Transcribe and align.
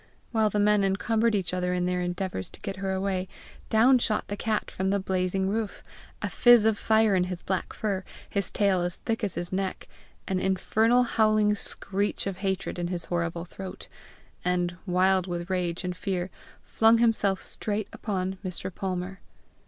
While 0.31 0.49
the 0.49 0.59
men 0.59 0.83
encumbered 0.83 1.35
each 1.35 1.53
other 1.53 1.75
in 1.75 1.85
their 1.85 2.01
endeavours 2.01 2.49
to 2.49 2.59
get 2.61 2.77
her 2.77 2.91
away, 2.91 3.27
down 3.69 3.99
shot 3.99 4.29
the 4.29 4.35
cat 4.35 4.71
from 4.71 4.89
the 4.89 4.99
blazing 4.99 5.47
roof, 5.47 5.83
a 6.23 6.27
fizz 6.31 6.65
of 6.65 6.79
fire 6.79 7.13
in 7.15 7.25
his 7.25 7.43
black 7.43 7.71
fur, 7.71 8.03
his 8.27 8.49
tail 8.49 8.81
as 8.81 8.95
thick 8.95 9.23
as 9.23 9.35
his 9.35 9.51
neck, 9.53 9.87
an 10.27 10.39
infernal 10.39 11.03
howling 11.03 11.53
screech 11.53 12.25
of 12.25 12.37
hatred 12.37 12.79
in 12.79 12.87
his 12.87 13.05
horrible 13.05 13.45
throat, 13.45 13.87
and, 14.43 14.75
wild 14.87 15.27
with 15.27 15.51
rage 15.51 15.83
and 15.83 15.95
fear, 15.95 16.31
flung 16.63 16.97
himself 16.97 17.39
straight 17.39 17.87
upon 17.93 18.39
Mr. 18.43 18.73
Palmer. 18.73 19.19